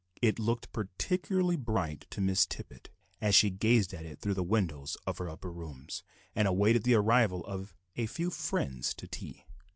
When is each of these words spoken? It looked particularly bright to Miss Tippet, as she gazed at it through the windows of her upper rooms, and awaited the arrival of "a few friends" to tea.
It 0.19 0.39
looked 0.39 0.71
particularly 0.71 1.55
bright 1.57 2.07
to 2.09 2.21
Miss 2.21 2.47
Tippet, 2.47 2.89
as 3.21 3.35
she 3.35 3.51
gazed 3.51 3.93
at 3.93 4.03
it 4.03 4.19
through 4.19 4.33
the 4.33 4.41
windows 4.41 4.97
of 5.05 5.19
her 5.19 5.29
upper 5.29 5.51
rooms, 5.51 6.01
and 6.33 6.47
awaited 6.47 6.81
the 6.81 6.95
arrival 6.95 7.45
of 7.45 7.75
"a 7.95 8.07
few 8.07 8.31
friends" 8.31 8.95
to 8.95 9.07
tea. 9.07 9.45